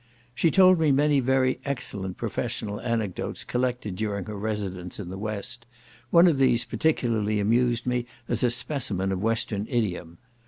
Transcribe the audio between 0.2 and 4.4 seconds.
She told me many very excellent professional anecdotes collected during her